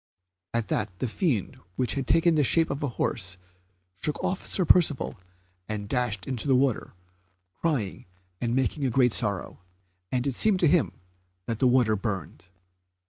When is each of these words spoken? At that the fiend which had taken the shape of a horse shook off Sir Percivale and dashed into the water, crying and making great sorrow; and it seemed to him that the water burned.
At 0.55 0.69
that 0.69 0.97
the 0.97 1.07
fiend 1.07 1.59
which 1.75 1.93
had 1.93 2.07
taken 2.07 2.33
the 2.33 2.43
shape 2.43 2.71
of 2.71 2.81
a 2.81 2.87
horse 2.97 3.37
shook 4.01 4.23
off 4.23 4.43
Sir 4.47 4.65
Percivale 4.65 5.15
and 5.69 5.87
dashed 5.87 6.25
into 6.25 6.47
the 6.47 6.55
water, 6.55 6.95
crying 7.59 8.07
and 8.41 8.55
making 8.55 8.89
great 8.89 9.13
sorrow; 9.13 9.59
and 10.11 10.25
it 10.25 10.33
seemed 10.33 10.59
to 10.61 10.67
him 10.67 10.93
that 11.45 11.59
the 11.59 11.67
water 11.67 11.95
burned. 11.95 12.45